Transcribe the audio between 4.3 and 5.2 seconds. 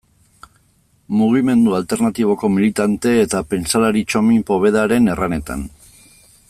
Povedaren